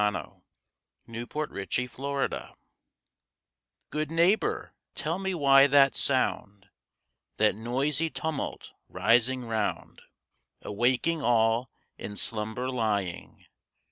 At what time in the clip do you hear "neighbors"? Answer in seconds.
1.11-1.51